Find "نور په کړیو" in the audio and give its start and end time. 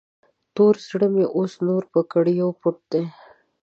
1.67-2.47